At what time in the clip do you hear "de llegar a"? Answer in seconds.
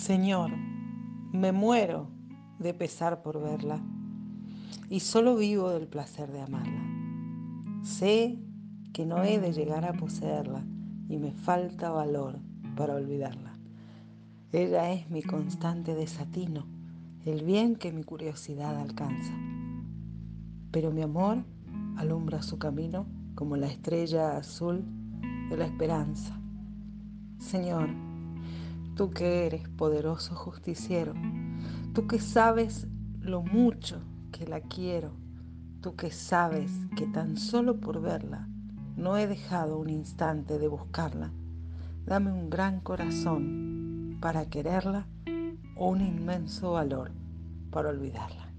9.38-9.92